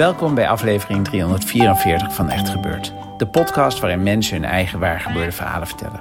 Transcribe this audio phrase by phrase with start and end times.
[0.00, 2.92] Welkom bij aflevering 344 van Echt Gebeurd.
[3.16, 6.00] De podcast waarin mensen hun eigen waargebeurde verhalen vertellen.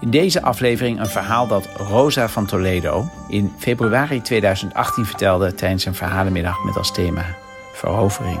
[0.00, 5.94] In deze aflevering een verhaal dat Rosa van Toledo in februari 2018 vertelde tijdens een
[5.94, 7.24] verhalenmiddag met als thema
[7.72, 8.40] verovering.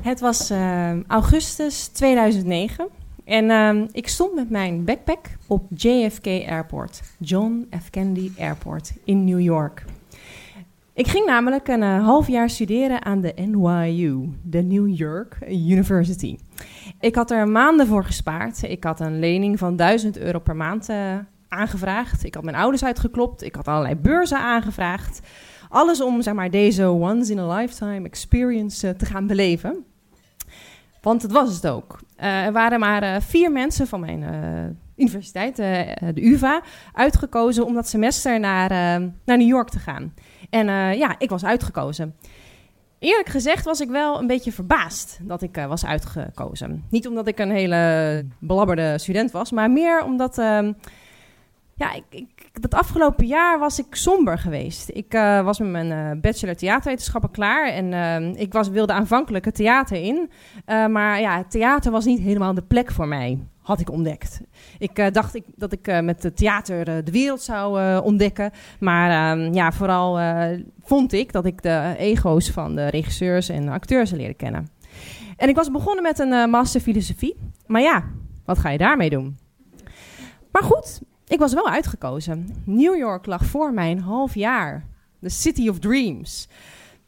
[0.00, 2.88] Het was uh, augustus 2009
[3.26, 7.90] en uh, ik stond met mijn backpack op JFK Airport, John F.
[7.90, 9.84] Kennedy Airport in New York.
[10.94, 16.38] Ik ging namelijk een uh, half jaar studeren aan de NYU, de New York University.
[17.00, 18.62] Ik had er maanden voor gespaard.
[18.62, 21.14] Ik had een lening van 1000 euro per maand uh,
[21.48, 22.24] aangevraagd.
[22.24, 23.42] Ik had mijn ouders uitgeklopt.
[23.42, 25.20] Ik had allerlei beurzen aangevraagd.
[25.68, 29.84] Alles om zeg maar, deze once in a lifetime experience uh, te gaan beleven.
[31.06, 31.98] Want het was het ook.
[32.20, 36.62] Uh, er waren maar uh, vier mensen van mijn uh, universiteit, de UVA,
[36.92, 38.70] uitgekozen om dat semester naar,
[39.24, 40.14] naar New York te gaan.
[40.50, 42.14] En ja, ik was uitgekozen.
[42.98, 46.84] Eerlijk gezegd was ik wel een beetje verbaasd dat ik was uitgekozen.
[46.90, 50.72] Niet omdat ik een hele belabberde student was, maar meer omdat ehm,
[51.74, 52.28] ja, ik,
[52.62, 54.90] dat afgelopen jaar was ik somber geweest.
[54.92, 59.44] Ik uh, was met mijn uh, bachelor theaterwetenschappen klaar en uh, ik was, wilde aanvankelijk
[59.44, 60.30] het theater in.
[60.66, 64.40] maar ja, het theater was niet helemaal de plek voor mij, had ik ontdekt.
[64.78, 68.50] Ik dacht ik, dat ik met het theater de wereld zou ontdekken.
[68.80, 70.18] Maar ehm, ja, vooral
[70.82, 74.68] vond ik dat ik de ego's van de regisseurs en acteurs leren kennen.
[75.36, 77.36] En ik was begonnen met een master filosofie.
[77.66, 78.04] Maar ja,
[78.44, 79.38] wat ga je daarmee doen?
[80.52, 82.62] Maar goed, ik was wel uitgekozen.
[82.64, 84.86] New York lag voor mij een half jaar.
[85.20, 86.48] The City of Dreams.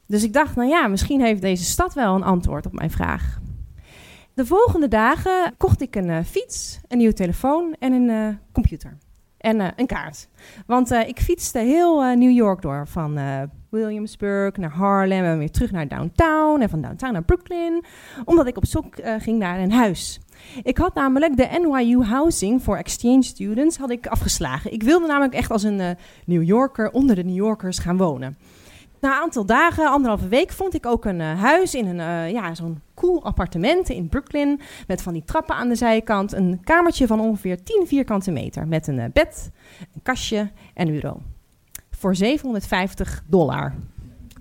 [0.06, 3.40] Dus ik dacht, nou ja, misschien heeft deze stad wel een antwoord op mijn vraag.
[4.34, 8.98] De volgende dagen kocht ik een uh, fiets, een nieuwe telefoon en een uh, computer.
[9.38, 10.28] En uh, een kaart.
[10.66, 12.88] Want ik fietste heel New York door.
[12.88, 13.18] Van
[13.70, 16.60] Williamsburg naar Harlem en weer terug naar downtown.
[16.60, 17.84] En van downtown naar Brooklyn.
[18.24, 20.20] Omdat ik op zoek ging naar een huis.
[20.62, 24.72] Ik had namelijk de NYU Housing for Exchange Students had ik afgeslagen.
[24.72, 25.90] Ik wilde namelijk echt als een uh,
[26.24, 28.36] New Yorker onder de New Yorkers gaan wonen.
[29.00, 32.30] Na een aantal dagen, anderhalve week, vond ik ook een uh, huis in een, uh,
[32.30, 34.60] ja, zo'n cool appartement in Brooklyn.
[34.86, 36.32] Met van die trappen aan de zijkant.
[36.32, 38.68] Een kamertje van ongeveer 10 vierkante meter.
[38.68, 39.50] Met een bed,
[39.94, 41.16] een kastje en een bureau.
[41.90, 43.74] Voor 750 dollar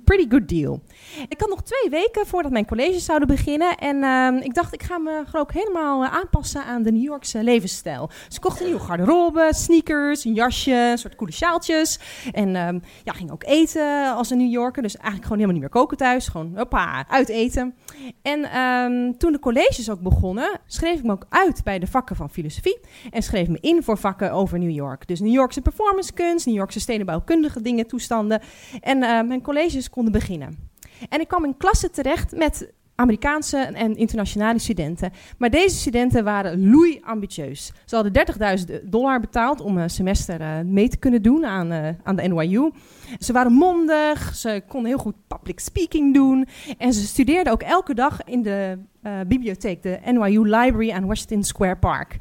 [0.07, 0.81] pretty good deal.
[1.27, 3.75] Ik had nog twee weken voordat mijn colleges zouden beginnen.
[3.75, 7.43] En uh, ik dacht, ik ga me ook helemaal uh, aanpassen aan de New Yorkse
[7.43, 8.07] levensstijl.
[8.07, 11.99] Dus ik kocht een nieuwe garderobe, sneakers, een jasje, een soort coole sjaaltjes.
[12.31, 14.81] En um, ja, ging ook eten als een New Yorker.
[14.81, 16.27] Dus eigenlijk gewoon helemaal niet meer koken thuis.
[16.27, 17.75] Gewoon, hoppa, uit eten.
[18.21, 22.15] En um, toen de colleges ook begonnen, schreef ik me ook uit bij de vakken
[22.15, 22.79] van filosofie.
[23.09, 25.07] En schreef me in voor vakken over New York.
[25.07, 28.41] Dus New Yorkse performance kunst, New Yorkse stedenbouwkundige dingen, toestanden.
[28.81, 30.69] En uh, mijn colleges konden beginnen.
[31.09, 35.11] En ik kwam in klassen terecht met Amerikaanse en internationale studenten.
[35.37, 37.73] Maar deze studenten waren loei ambitieus.
[37.85, 38.25] Ze hadden
[38.69, 42.27] 30.000 dollar betaald om een semester uh, mee te kunnen doen aan, uh, aan de
[42.27, 42.71] NYU.
[43.19, 46.47] Ze waren mondig, ze konden heel goed public speaking doen.
[46.77, 51.43] En ze studeerden ook elke dag in de uh, bibliotheek, de NYU Library aan Washington
[51.43, 52.17] Square Park.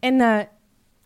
[0.00, 0.48] En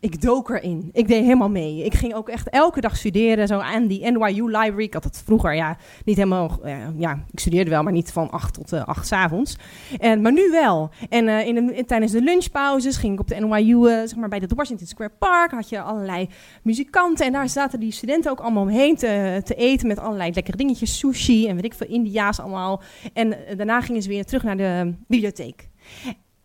[0.05, 0.89] ik dook erin.
[0.93, 1.85] Ik deed helemaal mee.
[1.85, 4.83] Ik ging ook echt elke dag studeren, zo aan die NYU Library.
[4.83, 8.31] Ik had het vroeger, ja, niet helemaal, uh, ja, ik studeerde wel, maar niet van
[8.31, 9.57] acht tot uh, avonds.
[9.99, 10.91] En, maar nu wel.
[11.09, 14.41] En uh, in de, tijdens de lunchpauzes ging ik op de NYU, zeg maar bij
[14.41, 16.29] de Washington Square Park, had je allerlei
[16.63, 17.27] muzikanten.
[17.27, 20.99] En daar zaten die studenten ook allemaal omheen te, te eten met allerlei lekkere dingetjes,
[20.99, 22.83] sushi en weet ik veel, India's allemaal.
[23.13, 25.69] En daarna gingen ze weer terug naar de bibliotheek.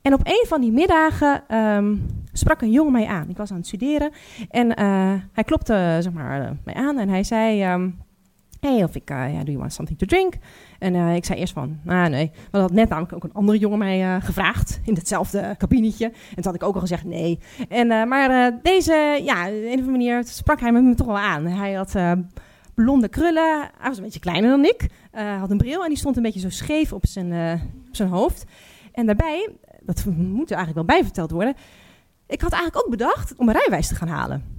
[0.01, 2.01] En op een van die middagen um,
[2.39, 3.29] sprak een jongen mij aan.
[3.29, 4.11] Ik was aan het studeren
[4.49, 7.73] en uh, hij klopte zeg maar, uh, mij aan en hij zei...
[7.73, 7.97] Um,
[8.59, 10.33] hey, of ik, uh, do you want something to drink?
[10.79, 12.31] En ik zei eerst van, ah nee.
[12.51, 16.05] Dat had net namelijk ook een andere jongen mij gevraagd in hetzelfde kabinetje.
[16.05, 17.39] En toen had ik ook al gezegd nee.
[17.69, 21.45] En, maar deze, ja, op een of andere manier sprak hij me toch wel aan.
[21.45, 21.95] Hij had
[22.73, 23.59] blonde krullen.
[23.77, 24.87] Hij was een beetje kleiner dan ik.
[25.39, 28.45] had een bril en die stond een beetje zo scheef op zijn, op zijn hoofd.
[28.91, 29.49] En daarbij,
[29.81, 31.53] dat moet er eigenlijk wel bijverteld worden...
[32.29, 34.57] Ik had eigenlijk ook bedacht om een rijwijs te gaan halen.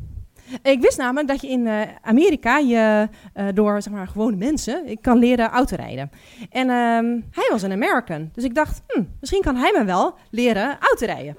[0.63, 4.87] Ik wist namelijk dat je in uh, Amerika je uh, door zeg maar, gewone mensen
[4.87, 6.11] ik kan leren autorijden.
[6.51, 8.31] En um, hij was een American.
[8.33, 11.37] Dus ik dacht, hm, misschien kan hij me wel leren autorijden.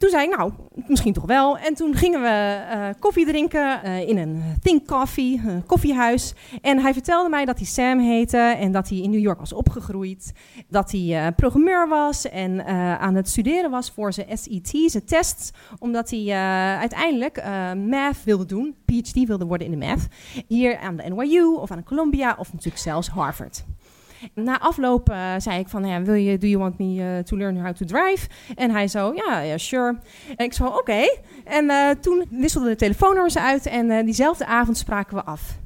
[0.00, 0.52] Toen zei ik, nou,
[0.86, 1.58] misschien toch wel.
[1.58, 6.34] En toen gingen we uh, koffie drinken uh, in een Think Coffee, een koffiehuis.
[6.60, 9.52] En hij vertelde mij dat hij Sam heette en dat hij in New York was
[9.52, 10.32] opgegroeid.
[10.68, 12.64] Dat hij programmeur was en
[13.00, 15.50] aan het studeren was voor zijn SET, zijn tests.
[15.78, 16.28] Omdat hij
[16.78, 17.42] uiteindelijk
[17.76, 20.06] math wilde doen, PhD wilde worden in de math.
[20.46, 23.64] Hier aan de NYU of aan Columbia of natuurlijk zelfs Harvard.
[24.34, 27.36] Na afloop uh, zei ik van, ja, wil je, do you want me uh, to
[27.36, 28.28] learn how to drive?
[28.54, 29.98] En hij zo, ja, yeah, sure.
[30.36, 31.02] En ik zo, oké.
[31.44, 35.58] En uh, toen wisselden de telefoonnummers uit en diezelfde avond spraken we af.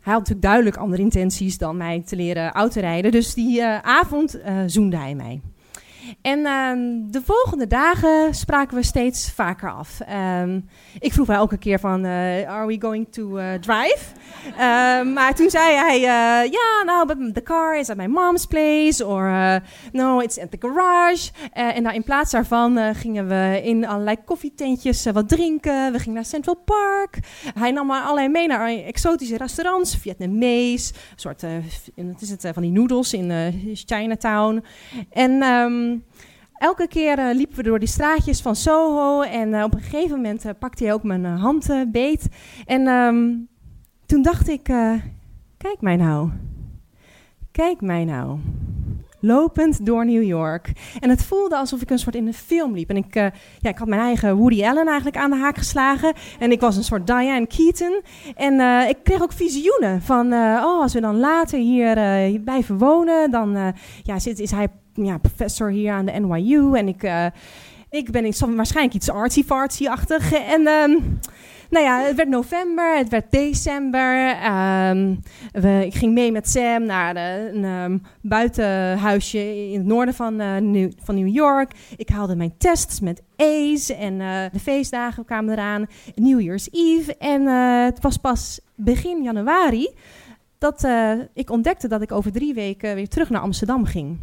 [0.00, 3.10] Hij had natuurlijk duidelijk andere intenties dan mij te leren autorijden.
[3.10, 5.40] Dus die avond zoende hij mij.
[6.22, 6.72] En uh,
[7.10, 10.00] de volgende dagen spraken we steeds vaker af.
[10.42, 10.68] Um,
[10.98, 12.10] ik vroeg wel elke keer van, uh,
[12.50, 13.98] are we going to uh, drive?
[14.46, 18.46] Um, maar toen zei hij, uh, ja, nou, but the car is at my mom's
[18.46, 19.06] place.
[19.06, 19.60] Or,
[19.92, 21.30] no, it's at the garage.
[21.52, 25.92] en nou, in plaats daarvan gingen we in allerlei koffietentjes wat drinken.
[25.92, 27.18] We gingen naar Central Park.
[27.54, 29.96] Hij nam maar allerlei mee naar exotische restaurants.
[29.96, 31.42] Vietnamees, soort,
[32.18, 33.32] is het, van die noodles in
[33.74, 34.64] Chinatown.
[35.10, 35.42] En...
[35.96, 36.04] Um,
[36.56, 40.16] Elke keer uh, liepen we door die straatjes van Soho en uh, op een gegeven
[40.16, 42.28] moment uh, pakte hij ook mijn hand beet.
[42.64, 43.48] En um,
[44.06, 44.62] toen dacht ik,
[45.56, 46.30] kijk mij nou,
[47.52, 48.38] kijk mij nou.
[49.20, 50.72] Lopend door New York.
[51.00, 52.90] En het voelde alsof ik een soort in een film liep.
[52.90, 56.12] En ik, ja, ik had mijn eigen Woody Allen eigenlijk aan de haak geslagen.
[56.38, 58.02] En ik was een soort Diane Keaton.
[58.34, 61.94] En ik kreeg ook visioenen van, oh, als we dan later hier
[62.40, 66.74] blijven wonen, dan ja, is hij ja, professor hier aan de NYU.
[66.74, 67.26] En ik, uh,
[67.90, 70.32] ik ben iets, waarschijnlijk iets artsy-fartsy-achtig.
[70.32, 71.18] En um,
[71.70, 74.28] nou ja, het werd november, het werd december.
[74.88, 75.20] Um,
[75.52, 80.56] we, ik ging mee met Sam naar een um, buitenhuisje in het noorden van, uh,
[80.56, 81.72] New, van New York.
[81.96, 85.86] Ik haalde mijn tests met A's en uh, de feestdagen kwamen eraan.
[86.14, 87.16] New Year's Eve.
[87.16, 87.46] En
[87.84, 89.88] het was pas begin januari
[90.58, 90.88] dat
[91.34, 94.18] ik ontdekte dat ik over drie weken weer terug naar Amsterdam ging.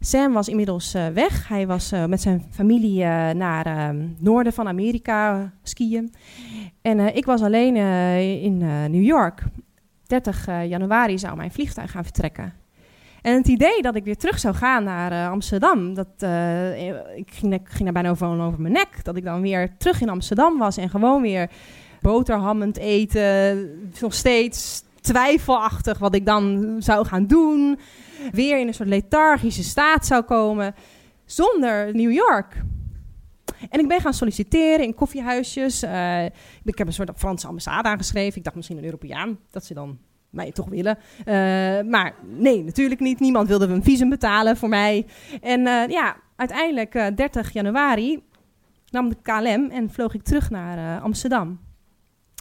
[0.00, 1.48] Sam was inmiddels uh, weg.
[1.48, 6.14] Hij was uh, met zijn familie uh, naar ehm, noorden van Amerika skiën.
[6.82, 7.76] En ik was alleen
[8.42, 8.58] in
[8.90, 9.42] New York.
[10.06, 12.52] 30 januari zou mijn vliegtuig gaan vertrekken.
[13.22, 16.08] En het idee dat ik weer terug zou gaan naar Amsterdam, dat,
[17.16, 19.04] ik, ging, ik ging daar bijna over, over mijn nek.
[19.04, 21.50] Dat ik dan weer terug in Amsterdam was en gewoon weer
[22.00, 23.70] boterhammend eten.
[24.00, 27.78] Nog steeds twijfelachtig wat ik dan zou gaan doen
[28.32, 30.74] weer in een soort lethargische staat zou komen
[31.24, 32.62] zonder New York.
[33.70, 35.82] En ik ben gaan solliciteren in koffiehuisjes.
[35.82, 36.24] Uh,
[36.64, 38.38] ik heb een soort Franse ambassade aangeschreven.
[38.38, 39.98] Ik dacht misschien een Europeaan, dat ze dan
[40.30, 40.98] mij toch willen.
[41.18, 41.24] Uh,
[41.90, 43.20] maar nee, natuurlijk niet.
[43.20, 45.06] Niemand wilde een visum betalen voor mij.
[45.40, 48.22] En uh, ja, uiteindelijk 30 januari
[48.90, 51.60] nam de KLM en vloog ik terug naar Amsterdam.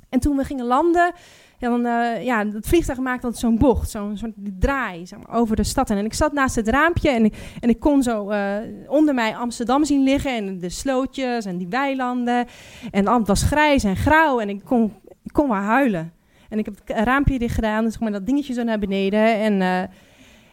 [0.09, 1.13] En toen we gingen landen,
[1.57, 5.35] ja, dan, uh, ja, het vliegtuig maakt altijd zo'n bocht, zo'n soort draai zeg maar,
[5.35, 5.89] over de stad.
[5.89, 9.35] En ik zat naast het raampje en ik, en ik kon zo uh, onder mij
[9.35, 12.45] Amsterdam zien liggen en de slootjes en die weilanden.
[12.91, 16.11] En het was grijs en grauw en ik kon, ik kon wel huilen.
[16.49, 19.35] En ik heb het raampje dicht gedaan, dus maar dat dingetje zo naar beneden.
[19.35, 19.81] En uh,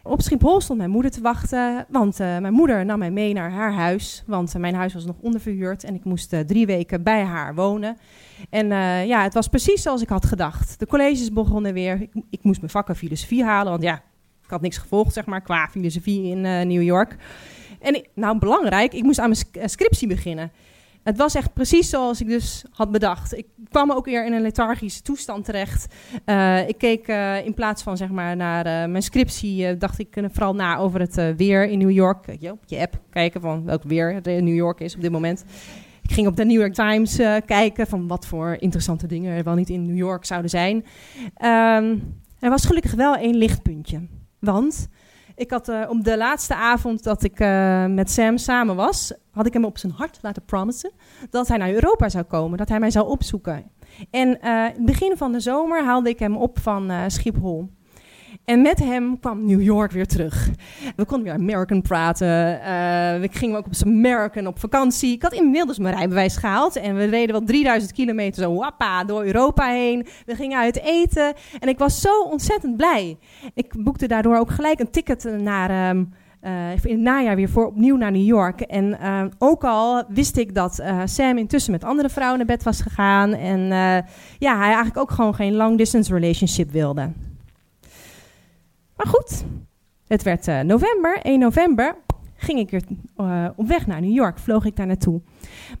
[0.07, 3.51] op Schiphol stond mijn moeder te wachten, want uh, mijn moeder nam mij mee naar
[3.51, 4.23] haar huis.
[4.25, 7.55] Want uh, mijn huis was nog onderverhuurd en ik moest uh, drie weken bij haar
[7.55, 7.97] wonen.
[8.49, 8.67] En
[9.07, 10.79] ja, het was precies zoals ik had gedacht.
[10.79, 12.01] De colleges begonnen weer.
[12.01, 13.95] Ik, ik, moest mijn vakken filosofie halen, want ja,
[14.43, 17.15] ik had niks gevolgd, zeg maar, qua filosofie in New York.
[17.79, 20.51] En nou, belangrijk, ik moest aan mijn scriptie beginnen.
[21.05, 23.37] Het was echt precies zoals ik dus had bedacht.
[23.37, 25.93] Ik kwam ook weer in een lethargische toestand terecht.
[26.25, 30.17] Uh, ik keek uh, in plaats van zeg maar naar uh, mijn scriptie, dacht ik
[30.31, 32.25] vooral na over het weer in New York.
[32.39, 35.45] Je, op je app kijken van welk weer in New York is op dit moment.
[36.01, 39.55] Ik ging op de New York Times kijken van wat voor interessante dingen er wel
[39.55, 40.75] niet in New York zouden zijn.
[40.75, 44.07] Um, er was gelukkig wel één lichtpuntje.
[44.39, 44.89] Want
[45.35, 49.45] ik had uh, op de laatste avond dat ik uh, met Sam samen was, had
[49.45, 50.91] ik hem op zijn hart laten promissen
[51.29, 53.71] dat hij naar Europa zou komen, dat hij mij zou opzoeken.
[54.11, 57.69] En uh, begin van de zomer haalde ik hem op van Schiphol.
[58.45, 60.49] En met hem kwam New York weer terug.
[60.95, 62.27] We konden weer American praten.
[62.27, 65.13] Uh, we gingen ook op American op vakantie.
[65.13, 66.75] Ik had inmiddels mijn rijbewijs gehaald.
[66.75, 70.05] En we reden wel 3000 kilometer zo wappa door Europa heen.
[70.25, 71.33] We gingen uit eten.
[71.59, 73.17] En ik was zo ontzettend blij.
[73.53, 75.89] Ik boekte daardoor ook gelijk een ticket naar...
[75.89, 78.61] Um, uh, in het najaar weer voor opnieuw naar New York.
[78.61, 82.81] En uh, ook al wist ik dat Sam intussen met andere vrouwen naar bed was
[82.81, 83.33] gegaan.
[83.33, 83.59] En
[84.37, 87.11] ja, hij eigenlijk ook gewoon geen long distance relationship wilde.
[88.95, 89.45] Maar goed,
[90.07, 91.17] het werd uh, november.
[91.21, 91.95] 1 november
[92.35, 92.83] ging ik weer
[93.17, 95.21] uh, op weg naar New York, vloog ik daar naartoe.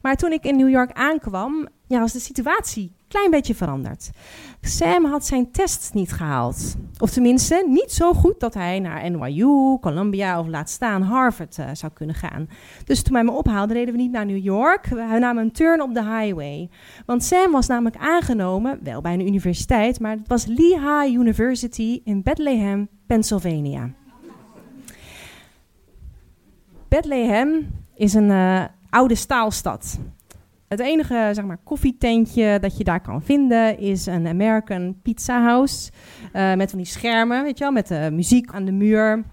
[0.01, 4.09] Maar toen ik in New York aankwam, ja, was de situatie een klein beetje veranderd.
[4.61, 6.75] Sam had zijn tests niet gehaald.
[6.99, 11.65] Of tenminste, niet zo goed dat hij naar NYU, Columbia of laat staan Harvard uh,
[11.73, 12.47] zou kunnen gaan.
[12.85, 14.85] Dus toen hij me ophaalde, reden we niet naar New York.
[14.85, 16.69] We namen een turn op de highway.
[17.05, 22.23] Want Sam was namelijk aangenomen, wel bij een universiteit, maar het was Lehigh University in
[22.23, 23.89] Bethlehem, Pennsylvania.
[26.95, 29.99] Bethlehem is een uh, oude staalstad.
[30.67, 35.91] Het enige zeg maar, koffietentje dat je daar kan vinden is een American Pizza House.
[36.33, 39.23] Uh, met van die schermen, weet je wel, met uh, muziek aan de muur.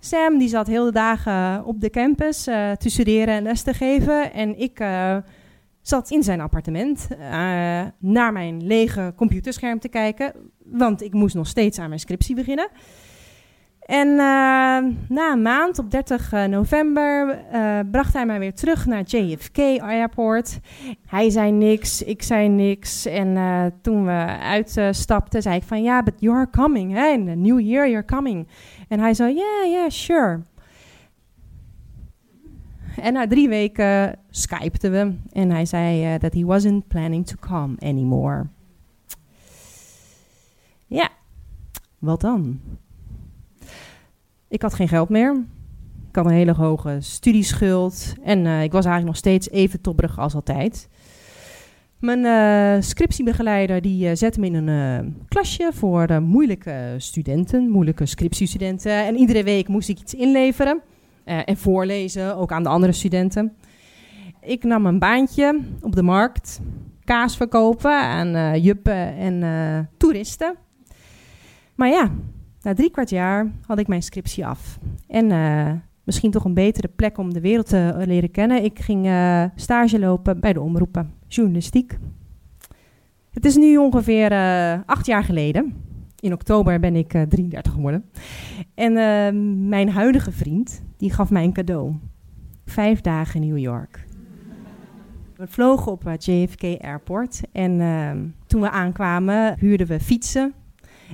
[0.00, 4.32] Sam die zat heel de dagen op de campus te studeren en les te geven.
[4.32, 4.84] En ik
[5.80, 7.08] zat in zijn appartement
[7.98, 10.32] naar mijn lege computerscherm te kijken.
[10.64, 12.68] Want ik moest nog steeds aan mijn scriptie beginnen.
[13.84, 14.16] En uh,
[15.08, 19.58] na een maand, op 30 uh, november, uh, bracht hij mij weer terug naar JFK
[19.78, 20.60] Airport.
[21.06, 23.06] Hij zei niks, ik zei niks.
[23.06, 23.38] En
[23.82, 25.82] toen we uitstapten, zei ik van...
[25.82, 27.06] Ja, but you're coming, hè?
[27.06, 28.48] In the new year, you're coming.
[28.88, 30.40] En hij zei, yeah, yeah, sure.
[33.00, 35.14] En na drie weken skypten we.
[35.32, 38.46] En hij zei dat he wasn't planning to come anymore.
[40.86, 41.08] Ja,
[41.98, 42.60] wat dan?
[44.54, 45.44] Ik had geen geld meer.
[46.08, 48.14] Ik had een hele hoge studieschuld.
[48.22, 50.88] En uh, ik was eigenlijk nog steeds even tobberig als altijd.
[51.98, 58.92] Mijn uh, scriptiebegeleider die uh, zette me in een klasje voor moeilijke studenten, moeilijke scriptiestudenten.
[58.92, 60.80] En iedere week moest ik iets inleveren
[61.24, 63.52] en voorlezen, ook aan de andere studenten.
[64.40, 66.60] Ik nam een baantje op de markt,
[67.04, 70.54] kaas verkopen aan juppen en toeristen.
[71.74, 72.10] Maar ja,
[72.64, 74.78] na drie kwart jaar had ik mijn scriptie af.
[75.08, 75.72] En uh,
[76.04, 78.64] misschien toch een betere plek om de wereld te leren kennen.
[78.64, 81.98] Ik ging uh, stage lopen bij de omroepen, journalistiek.
[83.30, 84.30] Het is nu ongeveer
[84.86, 85.74] acht jaar geleden.
[86.20, 88.04] In oktober ben ik 33 geworden.
[88.74, 88.92] En
[89.68, 91.94] mijn huidige vriend, die gaf mij een cadeau.
[92.64, 94.06] Vijf dagen in New York.
[95.36, 97.40] We vlogen op JFK Airport.
[97.52, 100.54] En toen we aankwamen, huurden we fietsen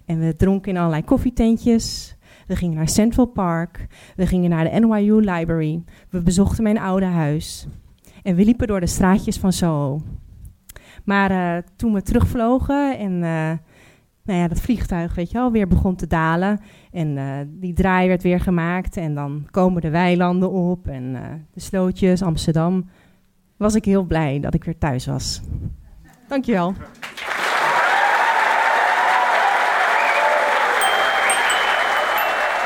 [0.07, 2.17] en we dronken in allerlei koffietentjes.
[2.47, 3.87] We gingen naar Central Park.
[4.17, 5.83] We gingen naar de NYU Library.
[6.09, 7.67] We bezochten mijn oude huis.
[8.23, 10.01] En we liepen door de straatjes van Soho.
[11.05, 13.51] Maar uh, toen we terugvlogen en uh,
[14.25, 16.61] nou ja, dat vliegtuig, weet je wel, weer begon te dalen.
[16.93, 18.97] En uh, die draai werd weer gemaakt.
[18.97, 21.13] En dan komen de weilanden op en
[21.53, 22.89] de slootjes, Amsterdam.
[23.57, 25.41] Was ik heel blij dat ik weer thuis was.
[26.29, 26.75] Dankjewel.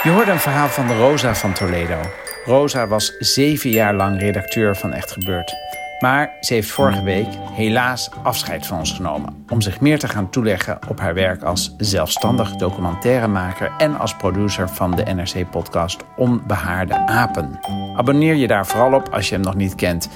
[0.05, 2.01] Je hoorde een verhaal van Rosa van Toledo.
[2.45, 5.55] Rosa was zeven jaar lang redacteur van Echt Gebeurd.
[5.99, 9.45] Maar ze heeft vorige week helaas afscheid van ons genomen...
[9.49, 13.73] om zich meer te gaan toeleggen op haar werk als zelfstandig documentairemaker...
[13.79, 17.61] en als producer van de NRC-podcast Onbehaarde Apen.
[17.97, 20.09] Abonneer je daar vooral op als je hem nog niet kent.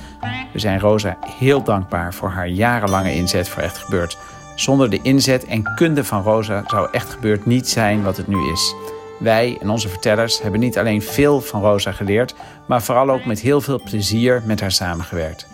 [0.53, 4.19] We zijn Rosa heel dankbaar voor haar jarenlange inzet voor Echt Gebeurd.
[4.55, 8.53] Zonder de inzet en kunde van Rosa zou Echt Gebeurd niet zijn wat het nu
[8.53, 8.75] is...
[9.19, 12.35] Wij en onze vertellers hebben niet alleen veel van Rosa geleerd,
[12.67, 15.47] maar vooral ook met heel veel plezier met haar samengewerkt.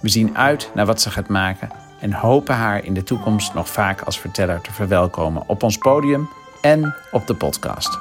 [0.00, 1.68] We zien uit naar wat ze gaat maken
[2.00, 6.28] en hopen haar in de toekomst nog vaak als verteller te verwelkomen op ons podium
[6.60, 7.98] en op de podcast.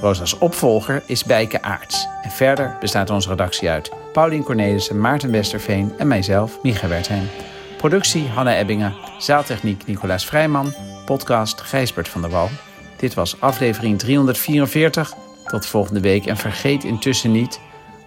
[0.00, 2.08] Rosa's opvolger is Bijke Aarts.
[2.22, 7.28] En verder bestaat onze redactie uit Paulien Cornelissen, Maarten Westerveen en mijzelf, Micha Wertheim.
[7.76, 10.74] Productie Hanna Ebbingen, zaaltechniek Nicolaas Vrijman,
[11.04, 12.48] podcast Gijsbert van der Wal.
[12.96, 15.14] Dit was aflevering 344.
[15.46, 17.60] Tot volgende week en vergeet intussen niet,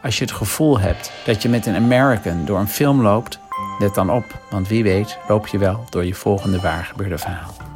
[0.04, 3.40] als je het gevoel hebt dat je met een American door een film loopt,
[3.80, 7.69] let dan op, want wie weet loop je wel door je volgende waargebeurde verhaal.